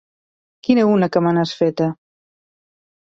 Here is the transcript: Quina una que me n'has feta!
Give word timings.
Quina 0.67 0.85
una 0.93 1.09
que 1.17 1.23
me 1.27 1.35
n'has 1.39 1.53
feta! 1.63 1.91